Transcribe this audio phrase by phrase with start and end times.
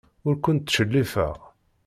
[0.27, 1.37] Ur kent-ttcellifeɣ.